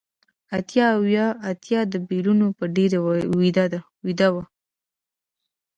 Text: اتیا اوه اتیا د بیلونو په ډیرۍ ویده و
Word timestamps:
اتیا 0.57 0.85
اوه 0.97 1.25
اتیا 1.51 1.79
د 1.91 1.93
بیلونو 2.09 2.47
په 2.57 2.63
ډیرۍ 2.75 2.99
ویده 4.05 4.27
و 4.33 4.35